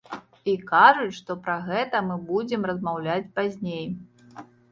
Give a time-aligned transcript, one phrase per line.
[0.53, 3.85] І кажуць, што пра гэта мы будзем размаўляць пазней.